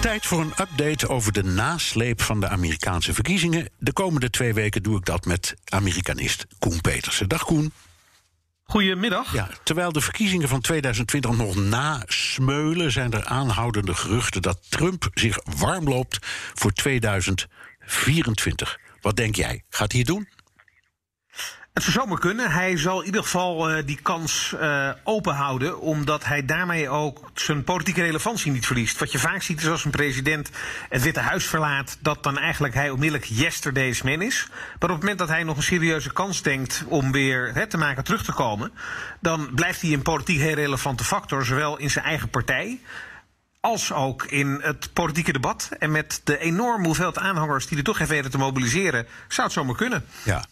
Tijd 0.00 0.26
voor 0.26 0.40
een 0.40 0.52
update 0.60 1.08
over 1.08 1.32
de 1.32 1.42
nasleep 1.42 2.20
van 2.20 2.40
de 2.40 2.48
Amerikaanse 2.48 3.14
verkiezingen. 3.14 3.68
De 3.78 3.92
komende 3.92 4.30
twee 4.30 4.54
weken 4.54 4.82
doe 4.82 4.98
ik 4.98 5.04
dat 5.04 5.24
met 5.24 5.54
Amerikanist 5.64 6.46
Koen 6.58 6.80
Petersen. 6.80 7.28
Dag 7.28 7.44
Koen. 7.44 7.72
Goedemiddag. 8.64 9.32
Ja, 9.32 9.48
terwijl 9.62 9.92
de 9.92 10.00
verkiezingen 10.00 10.48
van 10.48 10.60
2020 10.60 11.36
nog 11.36 11.56
nasmeulen, 11.56 12.92
zijn 12.92 13.12
er 13.12 13.24
aanhoudende 13.24 13.94
geruchten 13.94 14.42
dat 14.42 14.58
Trump 14.68 15.08
zich 15.14 15.38
warm 15.56 15.88
loopt 15.88 16.26
voor 16.54 16.72
2024. 16.72 18.78
Wat 19.00 19.16
denk 19.16 19.34
jij? 19.34 19.62
Gaat 19.68 19.90
hij 19.90 20.00
het 20.00 20.08
doen? 20.08 20.28
Het 21.72 21.82
zou 21.82 21.94
zomaar 21.94 22.18
kunnen. 22.18 22.50
Hij 22.50 22.76
zal 22.76 23.00
in 23.00 23.06
ieder 23.06 23.22
geval 23.22 23.70
uh, 23.70 23.86
die 23.86 23.98
kans 24.02 24.54
uh, 24.60 24.90
open 25.04 25.34
houden, 25.34 25.80
omdat 25.80 26.24
hij 26.24 26.44
daarmee 26.44 26.88
ook 26.88 27.30
zijn 27.34 27.64
politieke 27.64 28.02
relevantie 28.02 28.52
niet 28.52 28.66
verliest. 28.66 28.98
Wat 28.98 29.12
je 29.12 29.18
vaak 29.18 29.42
ziet 29.42 29.60
is 29.60 29.68
als 29.68 29.84
een 29.84 29.90
president 29.90 30.50
het 30.88 31.02
Witte 31.02 31.20
Huis 31.20 31.46
verlaat, 31.46 31.98
dat 32.00 32.22
dan 32.22 32.38
eigenlijk 32.38 32.74
hij 32.74 32.90
onmiddellijk 32.90 33.24
yesterday's 33.24 34.02
man 34.02 34.22
is. 34.22 34.46
Maar 34.48 34.66
op 34.74 34.80
het 34.88 34.98
moment 34.98 35.18
dat 35.18 35.28
hij 35.28 35.42
nog 35.42 35.56
een 35.56 35.62
serieuze 35.62 36.12
kans 36.12 36.42
denkt 36.42 36.84
om 36.86 37.12
weer 37.12 37.66
te 37.68 37.76
maken 37.76 38.04
terug 38.04 38.24
te 38.24 38.32
komen, 38.32 38.72
dan 39.20 39.50
blijft 39.54 39.80
hij 39.80 39.92
een 39.92 40.02
politiek 40.02 40.40
heel 40.40 40.54
relevante 40.54 41.04
factor, 41.04 41.44
zowel 41.44 41.76
in 41.76 41.90
zijn 41.90 42.04
eigen 42.04 42.28
partij 42.28 42.80
als 43.60 43.92
ook 43.92 44.24
in 44.24 44.58
het 44.62 44.92
politieke 44.92 45.32
debat. 45.32 45.68
En 45.78 45.90
met 45.90 46.20
de 46.24 46.38
enorme 46.38 46.86
hoeveelheid 46.86 47.18
aanhangers 47.18 47.66
die 47.66 47.78
er 47.78 47.84
toch 47.84 47.98
weten 47.98 48.30
te 48.30 48.38
mobiliseren, 48.38 49.06
zou 49.28 49.46
het 49.46 49.56
zomaar 49.56 49.76
kunnen. 49.76 50.04
Ja, 50.22 50.44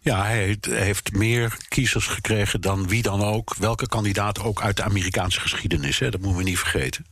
ja 0.00 0.24
hij 0.24 0.58
heeft 0.70 1.12
meer 1.12 1.56
kiezers 1.68 2.06
gekregen 2.06 2.60
dan 2.60 2.88
wie 2.88 3.02
dan 3.02 3.22
ook, 3.22 3.54
welke 3.54 3.88
kandidaat 3.88 4.40
ook 4.40 4.62
uit 4.62 4.76
de 4.76 4.82
Amerikaanse 4.82 5.40
geschiedenis. 5.40 5.98
Hè? 5.98 6.10
Dat 6.10 6.20
moeten 6.20 6.38
we 6.38 6.48
niet 6.48 6.58
vergeten. 6.58 7.06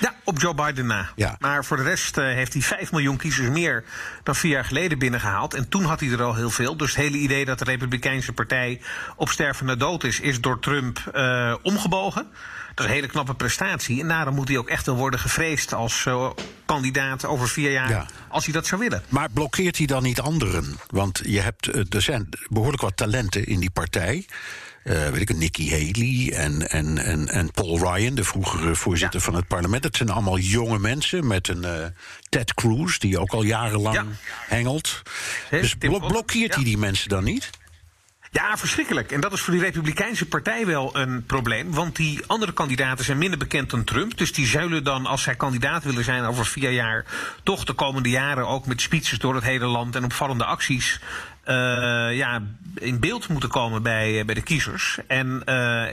Ja, 0.00 0.14
op 0.24 0.40
Joe 0.40 0.54
Biden 0.54 0.86
na. 0.86 1.08
Ja. 1.16 1.36
Maar 1.38 1.64
voor 1.64 1.76
de 1.76 1.82
rest 1.82 2.18
uh, 2.18 2.24
heeft 2.24 2.52
hij 2.52 2.62
5 2.62 2.92
miljoen 2.92 3.16
kiezers 3.16 3.48
meer 3.48 3.84
dan 4.22 4.36
vier 4.36 4.50
jaar 4.50 4.64
geleden 4.64 4.98
binnengehaald. 4.98 5.54
En 5.54 5.68
toen 5.68 5.84
had 5.84 6.00
hij 6.00 6.10
er 6.10 6.22
al 6.22 6.34
heel 6.34 6.50
veel. 6.50 6.76
Dus 6.76 6.94
het 6.94 7.04
hele 7.04 7.16
idee 7.16 7.44
dat 7.44 7.58
de 7.58 7.64
Republikeinse 7.64 8.32
Partij 8.32 8.80
op 9.16 9.28
stervende 9.28 9.76
dood 9.76 10.04
is, 10.04 10.20
is 10.20 10.40
door 10.40 10.58
Trump 10.58 11.10
uh, 11.14 11.54
omgebogen. 11.62 12.26
Dat 12.74 12.84
is 12.84 12.90
een 12.90 12.96
hele 12.96 13.12
knappe 13.12 13.34
prestatie. 13.34 14.00
En 14.00 14.08
daarom 14.08 14.34
moet 14.34 14.48
hij 14.48 14.58
ook 14.58 14.68
echt 14.68 14.86
wel 14.86 14.96
worden 14.96 15.20
gevreesd 15.20 15.74
als 15.74 16.04
uh, 16.08 16.30
kandidaat 16.66 17.24
over 17.24 17.48
vier 17.48 17.72
jaar. 17.72 17.88
Ja. 17.88 18.06
Als 18.28 18.44
hij 18.44 18.52
dat 18.52 18.66
zou 18.66 18.80
willen. 18.80 19.02
Maar 19.08 19.30
blokkeert 19.30 19.76
hij 19.76 19.86
dan 19.86 20.02
niet 20.02 20.20
anderen? 20.20 20.78
Want 20.86 21.20
je 21.24 21.40
hebt, 21.40 21.94
er 21.94 22.02
zijn 22.02 22.28
behoorlijk 22.48 22.82
wat 22.82 22.96
talenten 22.96 23.46
in 23.46 23.60
die 23.60 23.70
partij. 23.70 24.26
Uh, 24.84 25.08
weet 25.08 25.20
ik, 25.20 25.36
Nikki 25.36 25.70
Haley 25.70 26.32
en, 26.32 26.70
en, 26.70 26.98
en, 26.98 27.28
en 27.28 27.50
Paul 27.50 27.78
Ryan, 27.78 28.14
de 28.14 28.24
vroegere 28.24 28.74
voorzitter 28.74 29.18
ja. 29.18 29.24
van 29.24 29.34
het 29.34 29.46
parlement. 29.46 29.82
Dat 29.82 29.96
zijn 29.96 30.10
allemaal 30.10 30.38
jonge 30.38 30.78
mensen 30.78 31.26
met 31.26 31.48
een 31.48 31.62
uh, 31.62 31.84
Ted 32.28 32.54
Cruz, 32.54 32.98
die 32.98 33.18
ook 33.18 33.32
al 33.32 33.42
jarenlang 33.42 33.94
ja. 33.96 34.04
hengelt. 34.46 35.02
He, 35.48 35.60
dus 35.60 35.74
blo 35.74 35.98
blokkeert 35.98 36.54
hij 36.54 36.64
die 36.64 36.78
mensen 36.78 37.08
dan 37.08 37.24
niet? 37.24 37.50
Ja, 38.34 38.56
verschrikkelijk. 38.56 39.12
En 39.12 39.20
dat 39.20 39.32
is 39.32 39.40
voor 39.40 39.52
die 39.52 39.62
Republikeinse 39.62 40.26
partij 40.26 40.66
wel 40.66 40.96
een 40.96 41.24
probleem. 41.26 41.72
Want 41.72 41.96
die 41.96 42.20
andere 42.26 42.52
kandidaten 42.52 43.04
zijn 43.04 43.18
minder 43.18 43.38
bekend 43.38 43.70
dan 43.70 43.84
Trump. 43.84 44.18
Dus 44.18 44.32
die 44.32 44.46
zullen 44.46 44.84
dan, 44.84 45.06
als 45.06 45.22
zij 45.22 45.34
kandidaat 45.34 45.84
willen 45.84 46.04
zijn 46.04 46.24
over 46.24 46.46
vier 46.46 46.70
jaar, 46.70 47.04
toch 47.42 47.64
de 47.64 47.72
komende 47.72 48.08
jaren 48.08 48.48
ook 48.48 48.66
met 48.66 48.80
speeches 48.80 49.18
door 49.18 49.34
het 49.34 49.44
hele 49.44 49.66
land 49.66 49.96
en 49.96 50.04
opvallende 50.04 50.44
acties. 50.44 51.00
Uh, 51.46 51.54
ja, 52.16 52.42
in 52.74 53.00
beeld 53.00 53.28
moeten 53.28 53.48
komen 53.48 53.82
bij, 53.82 54.24
bij 54.24 54.34
de 54.34 54.42
kiezers. 54.42 54.98
En 55.06 55.42
uh, 55.46 55.84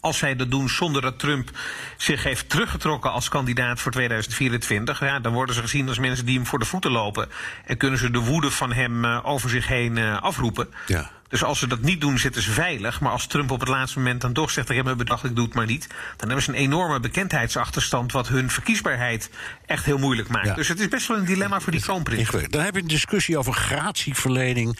als 0.00 0.18
zij 0.18 0.36
dat 0.36 0.50
doen 0.50 0.68
zonder 0.68 1.02
dat 1.02 1.18
Trump 1.18 1.50
zich 1.96 2.22
heeft 2.22 2.48
teruggetrokken 2.48 3.12
als 3.12 3.28
kandidaat 3.28 3.80
voor 3.80 3.92
2024, 3.92 5.00
ja, 5.00 5.20
dan 5.20 5.32
worden 5.32 5.54
ze 5.54 5.60
gezien 5.60 5.88
als 5.88 5.98
mensen 5.98 6.26
die 6.26 6.36
hem 6.36 6.46
voor 6.46 6.58
de 6.58 6.64
voeten 6.64 6.90
lopen. 6.90 7.28
En 7.64 7.76
kunnen 7.76 7.98
ze 7.98 8.10
de 8.10 8.18
woede 8.18 8.50
van 8.50 8.72
hem 8.72 9.04
over 9.04 9.50
zich 9.50 9.66
heen 9.68 9.98
afroepen. 9.98 10.68
Ja. 10.86 11.14
Dus 11.28 11.44
als 11.44 11.58
ze 11.58 11.66
dat 11.66 11.80
niet 11.80 12.00
doen, 12.00 12.18
zitten 12.18 12.42
ze 12.42 12.50
veilig. 12.50 13.00
Maar 13.00 13.12
als 13.12 13.26
Trump 13.26 13.50
op 13.50 13.60
het 13.60 13.68
laatste 13.68 13.98
moment 13.98 14.20
dan 14.20 14.32
toch 14.32 14.50
zegt: 14.50 14.70
Ik 14.70 14.76
heb 14.76 14.84
me 14.84 14.94
bedacht, 14.94 15.24
ik 15.24 15.36
doe 15.36 15.44
het 15.44 15.54
maar 15.54 15.66
niet. 15.66 15.86
Dan 16.16 16.26
hebben 16.26 16.42
ze 16.42 16.50
een 16.50 16.56
enorme 16.56 17.00
bekendheidsachterstand. 17.00 18.12
wat 18.12 18.28
hun 18.28 18.50
verkiesbaarheid 18.50 19.30
echt 19.66 19.84
heel 19.84 19.98
moeilijk 19.98 20.28
maakt. 20.28 20.46
Ja. 20.46 20.54
Dus 20.54 20.68
het 20.68 20.80
is 20.80 20.88
best 20.88 21.08
wel 21.08 21.16
een 21.16 21.24
dilemma 21.24 21.60
voor 21.60 21.72
die 21.72 21.80
kroonprins. 21.80 22.30
Dan 22.30 22.62
heb 22.62 22.74
je 22.74 22.80
een 22.80 22.88
discussie 22.88 23.38
over 23.38 23.52
gratieverlening. 23.52 24.78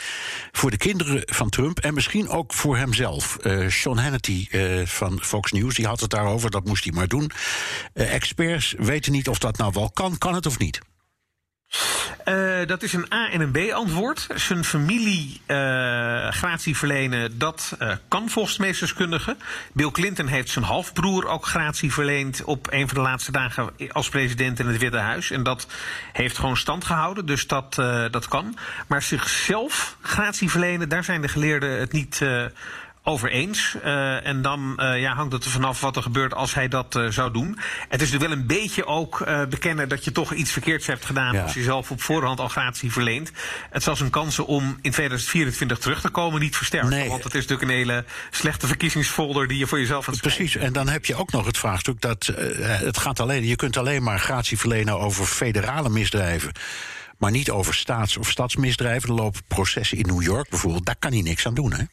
voor 0.53 0.71
de 0.71 0.77
kinderen 0.77 1.23
van 1.25 1.49
Trump. 1.49 1.79
en 1.79 1.95
misschien 1.95 2.29
ook 2.29 2.53
voor 2.53 2.77
hemzelf. 2.77 3.37
Uh, 3.43 3.69
Sean 3.69 3.99
Hannity 3.99 4.47
uh, 4.51 4.87
van 4.87 5.19
Fox 5.23 5.53
News 5.53 5.75
die 5.75 5.87
had 5.87 6.01
het 6.01 6.11
daarover, 6.11 6.51
dat 6.51 6.65
moest 6.65 6.85
hij 6.85 6.93
maar 6.93 7.09
doen. 7.09 7.31
Uh, 7.95 8.15
experts 8.15 8.75
weten 8.79 9.13
niet 9.13 9.29
of 9.29 9.39
dat 9.39 9.57
nou 9.57 9.73
wel 9.75 9.91
kan. 9.91 10.19
Kan 10.19 10.35
het 10.35 10.47
of 10.47 10.59
niet? 10.59 10.81
Uh, 12.29 12.67
dat 12.67 12.83
is 12.83 12.93
een 12.93 13.13
A- 13.15 13.31
en 13.31 13.41
een 13.41 13.51
B-antwoord. 13.51 14.27
Zijn 14.35 14.65
familie 14.65 15.41
uh, 15.47 16.29
gratie 16.31 16.77
verlenen, 16.77 17.39
dat 17.39 17.77
uh, 17.83 17.93
kan 18.09 18.29
volgens. 18.29 18.59
Bill 19.73 19.91
Clinton 19.91 20.27
heeft 20.27 20.49
zijn 20.49 20.65
halfbroer 20.65 21.27
ook 21.27 21.47
gratie 21.47 21.93
verleend 21.93 22.45
op 22.45 22.67
een 22.71 22.89
van 22.89 22.97
de 22.97 23.03
laatste 23.03 23.33
dagen 23.33 23.71
als 23.93 24.09
president 24.09 24.59
in 24.59 24.67
het 24.67 24.79
Witte 24.79 24.99
Huis. 24.99 25.31
En 25.31 25.43
dat 25.43 25.67
heeft 26.13 26.39
gewoon 26.39 26.57
stand 26.57 26.85
gehouden, 26.85 27.27
dus 27.27 27.47
dat, 27.47 27.75
dat 28.11 28.29
kan. 28.29 28.59
Maar 28.87 29.03
zichzelf 29.03 29.97
gratie 30.01 30.51
verlenen, 30.51 30.89
daar 30.89 31.05
zijn 31.05 31.23
de 31.23 31.29
geleerden 31.29 31.79
het 31.79 31.93
niet 31.93 32.21
over 33.09 33.31
eens. 33.31 33.77
Uh, 33.85 34.27
en 34.27 34.43
dan 34.43 34.73
uh, 34.77 35.01
ja, 35.01 35.15
hangt 35.15 35.33
het 35.33 35.45
er 35.45 35.51
vanaf 35.51 35.81
wat 35.81 35.97
er 35.97 36.03
gebeurt 36.03 36.35
als 36.35 36.55
hij 36.55 36.69
dat 36.69 36.97
uh, 36.97 37.11
zou 37.11 37.33
doen. 37.33 37.59
Het 37.89 38.03
is 38.03 38.11
natuurlijk 38.11 38.31
wel 38.31 38.33
een 38.33 38.47
beetje 38.47 38.87
ook 38.87 39.27
bekennen 39.49 39.89
dat 39.89 40.05
je 40.05 40.13
toch 40.13 40.33
iets 40.33 40.53
verkeerds 40.53 40.87
hebt 40.87 41.05
gedaan. 41.05 41.35
Ja. 41.35 41.43
als 41.43 41.55
je 41.55 41.63
zelf 41.63 41.91
op 41.91 42.03
voorhand 42.03 42.41
al 42.41 42.49
gratie 42.49 42.93
verleent. 42.93 43.33
Het 43.71 43.83
zal 43.83 43.97
zijn 43.97 44.11
kansen 44.11 44.47
om 44.47 44.79
in 44.83 44.91
2024 44.91 45.79
terug 45.79 46.01
te 46.01 46.09
komen 46.09 46.41
niet 46.41 46.57
versterken. 46.57 46.91
Nee. 46.91 47.09
Want 47.09 47.25
het 47.25 47.35
is 47.35 47.47
natuurlijk 47.47 47.71
een 47.71 47.77
hele 47.77 48.05
slechte 48.31 48.67
verkiezingsfolder 48.67 49.49
die 49.49 49.59
je 49.59 49.67
voor 49.67 49.79
jezelf 49.79 50.07
hebt 50.07 50.21
Precies, 50.21 50.57
en 50.57 50.73
dan 50.73 50.89
heb 50.89 51.05
je 51.05 51.15
ook 51.15 51.33
nog 51.33 51.47
het 51.47 51.59
vraagstuk 51.59 52.01
dat 52.01 52.27
het 52.27 52.99
gaat 52.99 53.21
alleen, 53.21 53.45
je 53.45 53.57
kunt 53.57 53.77
alleen 53.77 54.03
maar 54.03 54.19
gratie 54.19 54.59
verlenen 54.59 54.99
over 54.99 55.27
federale 55.27 55.89
misdrijven. 55.89 56.53
Maar 57.19 57.31
niet 57.31 57.51
over 57.51 57.75
staats- 57.75 58.17
of 58.17 58.31
stadsmisdrijven. 58.31 59.09
Er 59.09 59.15
lopen 59.15 59.43
processen 59.49 59.99
in 59.99 60.07
New 60.07 60.23
York 60.23 60.49
bijvoorbeeld. 60.49 60.87
Daar 60.87 60.97
kan 60.99 61.13
hij 61.13 61.23
niks 61.23 61.47
aan 61.47 61.55
doen, 61.55 61.73
hè? 61.73 61.85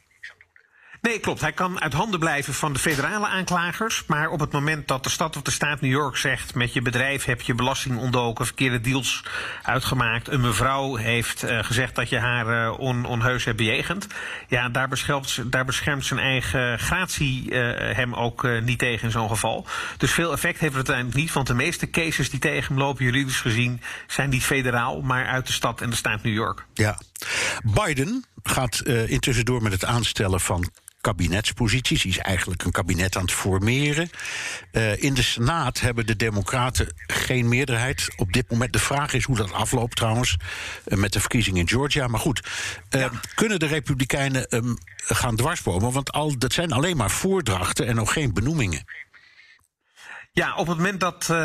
Nee, 1.03 1.19
klopt. 1.19 1.41
Hij 1.41 1.51
kan 1.51 1.81
uit 1.81 1.93
handen 1.93 2.19
blijven 2.19 2.53
van 2.53 2.73
de 2.73 2.79
federale 2.79 3.27
aanklagers. 3.27 4.03
Maar 4.07 4.29
op 4.29 4.39
het 4.39 4.51
moment 4.51 4.87
dat 4.87 5.03
de 5.03 5.09
stad 5.09 5.35
of 5.35 5.41
de 5.41 5.51
staat 5.51 5.81
New 5.81 5.91
York 5.91 6.17
zegt... 6.17 6.55
met 6.55 6.73
je 6.73 6.81
bedrijf 6.81 7.25
heb 7.25 7.41
je 7.41 7.55
belasting 7.55 7.97
ontdoken, 7.97 8.45
verkeerde 8.45 8.81
deals 8.81 9.23
uitgemaakt... 9.63 10.27
een 10.27 10.41
mevrouw 10.41 10.95
heeft 10.95 11.43
uh, 11.43 11.63
gezegd 11.63 11.95
dat 11.95 12.09
je 12.09 12.17
haar 12.17 12.67
uh, 12.67 12.79
on, 12.79 13.05
onheus 13.05 13.43
hebt 13.43 13.57
bejegend... 13.57 14.07
ja, 14.47 14.69
daar 14.69 14.87
beschermt, 14.87 15.51
daar 15.51 15.65
beschermt 15.65 16.05
zijn 16.05 16.19
eigen 16.19 16.79
gratie 16.79 17.51
uh, 17.51 17.95
hem 17.95 18.13
ook 18.13 18.47
niet 18.61 18.79
tegen 18.79 19.03
in 19.03 19.11
zo'n 19.11 19.29
geval. 19.29 19.65
Dus 19.97 20.11
veel 20.11 20.31
effect 20.31 20.59
heeft 20.59 20.75
het 20.75 20.87
uiteindelijk 20.87 21.17
niet... 21.17 21.33
want 21.33 21.47
de 21.47 21.53
meeste 21.53 21.89
cases 21.89 22.29
die 22.29 22.39
tegen 22.39 22.67
hem 22.67 22.83
lopen, 22.83 23.05
juridisch 23.05 23.41
gezien... 23.41 23.81
zijn 24.07 24.29
niet 24.29 24.43
federaal, 24.43 25.01
maar 25.01 25.27
uit 25.27 25.47
de 25.47 25.53
stad 25.53 25.81
en 25.81 25.89
de 25.89 25.95
staat 25.95 26.23
New 26.23 26.33
York. 26.33 26.65
Ja. 26.73 26.99
Biden 27.63 28.25
gaat 28.43 28.81
intussen 28.85 29.45
door 29.45 29.61
met 29.61 29.71
het 29.71 29.85
aanstellen 29.85 30.39
van 30.39 30.71
kabinetsposities. 31.03 32.05
Is 32.05 32.17
eigenlijk 32.17 32.63
een 32.63 32.71
kabinet 32.71 33.15
aan 33.15 33.21
het 33.21 33.31
formeren. 33.31 34.09
Uh, 34.71 35.03
in 35.03 35.13
de 35.13 35.23
Senaat 35.23 35.79
hebben 35.79 36.05
de 36.05 36.15
Democraten 36.15 36.87
geen 37.07 37.47
meerderheid. 37.47 38.07
Op 38.15 38.33
dit 38.33 38.51
moment 38.51 38.73
de 38.73 38.79
vraag 38.79 39.13
is 39.13 39.23
hoe 39.23 39.35
dat 39.35 39.51
afloopt 39.51 39.95
trouwens. 39.95 40.37
Uh, 40.87 40.97
met 40.97 41.13
de 41.13 41.19
verkiezingen 41.19 41.59
in 41.59 41.69
Georgia. 41.69 42.07
Maar 42.07 42.19
goed, 42.19 42.47
uh, 42.95 43.01
ja. 43.01 43.11
kunnen 43.35 43.59
de 43.59 43.65
Republikeinen 43.65 44.45
um, 44.55 44.77
gaan 44.95 45.35
dwarsbomen? 45.35 45.91
Want 45.91 46.11
al, 46.11 46.37
dat 46.37 46.53
zijn 46.53 46.71
alleen 46.71 46.97
maar 46.97 47.11
voordrachten 47.11 47.87
en 47.87 47.95
nog 47.95 48.13
geen 48.13 48.33
benoemingen. 48.33 48.85
Ja, 50.35 50.55
op 50.55 50.67
het 50.67 50.77
moment 50.77 50.99
dat 50.99 51.27
uh, 51.31 51.37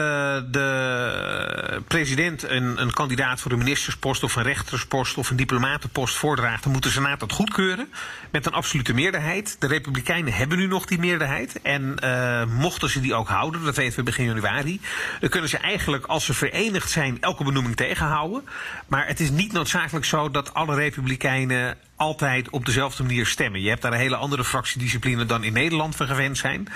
de 0.51 1.83
president 1.87 2.43
een, 2.43 2.81
een 2.81 2.93
kandidaat 2.93 3.41
voor 3.41 3.53
een 3.53 3.59
ministerspost 3.59 4.23
of 4.23 4.37
een 4.37 4.43
rechterspost 4.43 5.19
of 5.19 5.31
een 5.31 5.37
diplomatenpost 5.37 6.17
voordraagt, 6.17 6.63
dan 6.63 6.73
moet 6.73 6.83
de 6.83 6.91
Senaat 6.91 7.21
dat 7.21 7.33
goedkeuren 7.33 7.93
met 8.31 8.47
een 8.47 8.53
absolute 8.53 8.95
meerderheid. 8.95 9.57
De 9.59 9.67
Republikeinen 9.67 10.33
hebben 10.33 10.59
nu 10.59 10.67
nog 10.67 10.85
die 10.85 10.99
meerderheid. 10.99 11.63
En 11.63 11.97
uh, 12.05 12.45
mochten 12.45 12.91
ze 12.91 13.01
die 13.01 13.15
ook 13.15 13.29
houden, 13.29 13.65
dat 13.65 13.77
weten 13.77 13.99
we 13.99 14.03
begin 14.03 14.25
januari, 14.25 14.81
dan 15.21 15.29
kunnen 15.29 15.51
ze 15.51 15.59
eigenlijk, 15.59 16.07
als 16.07 16.25
ze 16.25 16.35
verenigd 16.35 16.91
zijn, 16.91 17.21
elke 17.21 17.45
benoeming 17.45 17.77
tegenhouden. 17.77 18.45
Maar 18.87 19.07
het 19.07 19.21
is 19.21 19.31
niet 19.31 19.53
noodzakelijk 19.53 20.05
zo 20.05 20.31
dat 20.31 20.55
alle 20.55 20.75
Republikeinen 20.75 21.77
altijd 21.99 22.51
op 22.51 22.67
dezelfde 22.67 23.03
manier 23.03 23.27
stemmen. 23.27 23.61
Je 23.61 23.69
hebt 23.69 23.83
daar 23.83 23.93
een 23.93 23.99
hele 23.99 24.17
andere 24.17 24.45
fractiediscipline 24.45 25.25
dan 25.27 25.45
in 25.45 25.53
Nederland 25.53 25.97
we 25.97 26.07
gewend 26.07 26.39
zijn. 26.39 26.69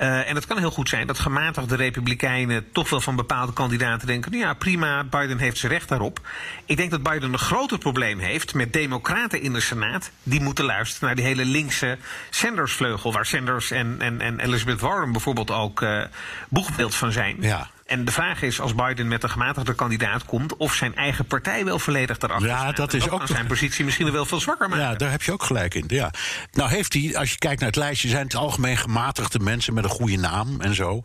Uh, 0.00 0.28
en 0.28 0.34
het 0.34 0.46
kan 0.46 0.58
heel 0.58 0.70
goed 0.70 0.88
zijn 0.88 1.06
dat 1.06 1.18
gematigde 1.18 1.76
republikeinen 1.76 2.72
toch 2.72 2.90
wel 2.90 3.00
van 3.00 3.16
bepaalde 3.16 3.52
kandidaten 3.52 4.06
denken: 4.06 4.30
nou 4.30 4.44
ja, 4.44 4.54
prima, 4.54 5.04
Biden 5.04 5.38
heeft 5.38 5.58
zijn 5.58 5.72
recht 5.72 5.88
daarop. 5.88 6.20
Ik 6.64 6.76
denk 6.76 6.90
dat 6.90 7.02
Biden 7.02 7.32
een 7.32 7.38
groter 7.38 7.78
probleem 7.78 8.18
heeft 8.18 8.54
met 8.54 8.72
democraten 8.72 9.40
in 9.40 9.52
de 9.52 9.60
Senaat. 9.60 10.10
Die 10.22 10.40
moeten 10.40 10.64
luisteren 10.64 11.06
naar 11.06 11.16
die 11.16 11.24
hele 11.24 11.44
linkse 11.44 11.98
Sanders-vleugel, 12.30 13.12
waar 13.12 13.26
Sanders 13.26 13.70
en, 13.70 13.96
en, 13.98 14.20
en 14.20 14.40
Elizabeth 14.40 14.80
Warren 14.80 15.12
bijvoorbeeld 15.12 15.50
ook 15.50 15.80
uh, 15.80 16.04
boegbeeld 16.48 16.94
van 16.94 17.12
zijn. 17.12 17.36
Ja. 17.40 17.70
En 17.86 18.04
de 18.04 18.12
vraag 18.12 18.42
is, 18.42 18.60
als 18.60 18.74
Biden 18.74 19.08
met 19.08 19.22
een 19.22 19.30
gematigde 19.30 19.74
kandidaat 19.74 20.24
komt, 20.24 20.56
of 20.56 20.74
zijn 20.74 20.94
eigen 20.94 21.24
partij 21.26 21.64
wel 21.64 21.78
volledig 21.78 22.18
daarachter 22.18 22.48
ja, 22.48 22.58
staat. 22.58 22.76
Dat 22.76 22.94
is 22.94 23.08
ook 23.08 23.18
kan 23.18 23.28
zijn 23.28 23.46
positie 23.46 23.84
misschien 23.84 24.12
wel 24.12 24.26
veel 24.26 24.40
zwakker 24.40 24.68
maken. 24.68 24.84
Ja, 24.84 24.94
daar 24.94 25.10
heb 25.10 25.22
je 25.22 25.32
ook 25.32 25.42
gelijk 25.42 25.74
in. 25.74 25.84
Ja. 25.88 26.10
Nou 26.52 26.70
heeft 26.70 26.92
hij, 26.92 27.16
als 27.16 27.30
je 27.30 27.38
kijkt 27.38 27.60
naar 27.60 27.68
het 27.68 27.78
lijstje, 27.78 28.08
zijn 28.08 28.24
het 28.24 28.34
algemeen 28.34 28.76
gematigde 28.76 29.38
mensen 29.38 29.74
met 29.74 29.84
een 29.84 29.90
goede 29.90 30.16
naam 30.16 30.60
en 30.60 30.74
zo. 30.74 31.00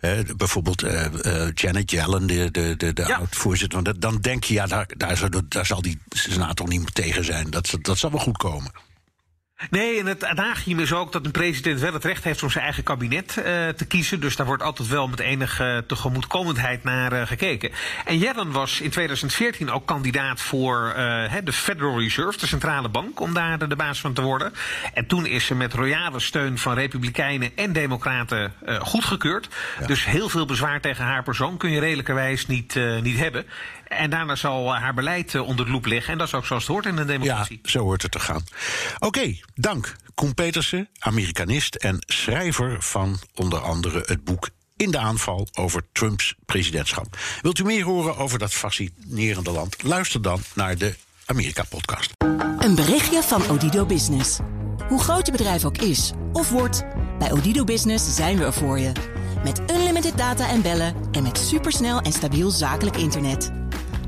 Uh, 0.00 0.10
bijvoorbeeld 0.36 0.82
uh, 0.82 1.04
uh, 1.22 1.48
Janet 1.54 1.90
Yellen, 1.90 2.26
de, 2.26 2.50
de, 2.50 2.74
de, 2.76 2.92
de 2.92 3.04
Ja. 3.06 3.16
oud-voorzitter. 3.16 3.82
Want 3.82 4.00
dat- 4.00 4.10
dan 4.12 4.20
denk 4.20 4.44
je, 4.44 4.54
ja, 4.54 4.66
daar, 4.66 4.86
daar, 4.96 5.16
zal, 5.16 5.28
daar 5.48 5.66
zal 5.66 5.82
die 5.82 5.98
senator 6.08 6.68
niet 6.68 6.94
tegen 6.94 7.24
zijn. 7.24 7.50
Dat, 7.50 7.74
dat 7.80 7.98
zal 7.98 8.10
wel 8.10 8.20
goed 8.20 8.36
komen. 8.36 8.70
Nee, 9.70 9.98
en 9.98 10.06
het 10.06 10.24
adagium 10.24 10.78
is 10.78 10.92
ook 10.92 11.12
dat 11.12 11.24
een 11.24 11.30
president 11.30 11.80
wel 11.80 11.92
het 11.92 12.04
recht 12.04 12.24
heeft 12.24 12.42
om 12.42 12.50
zijn 12.50 12.64
eigen 12.64 12.82
kabinet 12.82 13.36
eh, 13.36 13.68
te 13.68 13.86
kiezen. 13.86 14.20
Dus 14.20 14.36
daar 14.36 14.46
wordt 14.46 14.62
altijd 14.62 14.88
wel 14.88 15.08
met 15.08 15.20
enige 15.20 15.84
tegemoetkomendheid 15.86 16.84
naar 16.84 17.12
eh, 17.12 17.26
gekeken. 17.26 17.70
En 18.04 18.18
Yellen 18.18 18.50
was 18.50 18.80
in 18.80 18.90
2014 18.90 19.70
ook 19.70 19.86
kandidaat 19.86 20.40
voor 20.40 20.92
hè, 21.28 21.42
de 21.42 21.52
Federal 21.52 22.00
Reserve, 22.00 22.38
de 22.38 22.46
centrale 22.46 22.88
bank, 22.88 23.20
om 23.20 23.34
daar 23.34 23.68
de, 23.68 23.76
baas 23.76 24.00
van 24.00 24.12
te 24.12 24.22
worden. 24.22 24.52
En 24.94 25.06
toen 25.06 25.26
is 25.26 25.46
ze 25.46 25.54
met 25.54 25.74
royale 25.74 26.20
steun 26.20 26.58
van 26.58 26.74
republikeinen 26.74 27.56
en 27.56 27.72
democraten 27.72 28.52
goedgekeurd. 28.80 29.48
Dus 29.86 30.04
heel 30.04 30.28
veel 30.28 30.46
bezwaar 30.46 30.80
tegen 30.80 31.04
haar 31.04 31.22
persoon 31.22 31.56
kun 31.56 31.70
je 31.70 31.80
redelijkerwijs 31.80 32.46
niet, 32.46 32.78
niet 33.02 33.18
hebben. 33.18 33.46
En 33.90 34.10
daarna 34.10 34.34
zal 34.36 34.74
haar 34.74 34.94
beleid 34.94 35.34
eh, 35.34 35.46
onder 35.46 35.64
de 35.64 35.70
loep 35.72 35.86
liggen. 35.86 36.12
En 36.12 36.18
dat 36.18 36.26
is 36.26 36.34
ook 36.34 36.46
zoals 36.46 36.62
het 36.62 36.72
hoort 36.72 36.86
in 36.86 36.96
een 36.96 36.98
Ja, 36.98 37.04
democratie. 37.12 37.60
zo 37.62 37.78
hoort 37.82 38.02
het 38.02 38.10
te 38.10 38.18
gaan. 38.20 38.44
Oké, 38.98 39.36
dank. 39.54 39.96
Koen 40.14 40.34
Petersen, 40.34 40.88
Amerikanist 40.98 41.74
en 41.74 41.98
schrijver 42.06 42.82
van 42.82 43.18
onder 43.34 43.58
andere 43.60 44.02
het 44.06 44.24
boek 44.24 44.48
In 44.76 44.90
de 44.90 44.98
aanval 44.98 45.48
over 45.52 45.82
Trumps 45.92 46.34
presidentschap. 46.46 47.16
Wilt 47.42 47.58
u 47.58 47.64
meer 47.64 47.84
horen 47.84 48.16
over 48.16 48.38
dat 48.38 48.52
fascinerende 48.52 49.50
land? 49.50 49.82
Luister 49.82 50.22
dan 50.22 50.40
naar 50.54 50.76
de 50.78 50.94
Amerika-podcast. 51.26 52.10
Een 52.58 52.74
berichtje 52.74 53.22
van 53.22 53.48
Odido 53.48 53.86
Business. 53.86 54.38
Hoe 54.88 55.00
groot 55.00 55.26
je 55.26 55.32
bedrijf 55.32 55.64
ook 55.64 55.78
is 55.78 56.12
of 56.32 56.50
wordt, 56.50 56.84
bij 57.18 57.32
Odido 57.32 57.64
Business 57.64 58.14
zijn 58.14 58.38
we 58.38 58.44
er 58.44 58.52
voor 58.52 58.78
je. 58.78 58.92
Met 59.44 59.60
unlimited 59.70 60.16
data 60.18 60.48
en 60.48 60.62
bellen 60.62 60.94
en 61.12 61.22
met 61.22 61.38
supersnel 61.38 62.00
en 62.00 62.12
stabiel 62.12 62.50
zakelijk 62.50 62.96
internet. 62.96 63.50